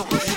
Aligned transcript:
rejetés. 0.00 0.31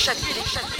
châtelet, 0.00 0.32
les 0.34 0.46
châtelet. 0.48 0.79